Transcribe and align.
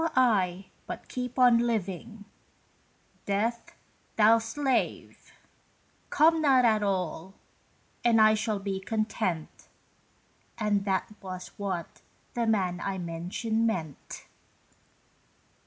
So 0.03 0.09
I 0.15 0.65
but 0.87 1.07
keep 1.09 1.37
on 1.37 1.59
living. 1.59 2.25
Death, 3.27 3.75
thou 4.15 4.39
slave! 4.39 5.31
Come 6.09 6.41
not 6.41 6.65
at 6.65 6.81
all, 6.81 7.35
and 8.03 8.19
I 8.19 8.33
shall 8.33 8.57
be 8.57 8.79
content." 8.79 9.67
And 10.57 10.85
that 10.85 11.13
was 11.21 11.49
what 11.49 12.01
the 12.33 12.47
man 12.47 12.81
I 12.83 12.97
mention 12.97 13.67
meant. 13.67 14.25